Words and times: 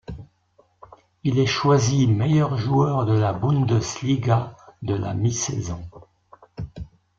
Il 1.23 1.37
est 1.37 1.45
choisi 1.45 2.07
meilleur 2.07 2.57
joueur 2.57 3.05
de 3.05 3.13
Bundesliga 3.39 4.55
de 4.81 4.95
la 4.95 5.13
mi-saison. 5.13 5.87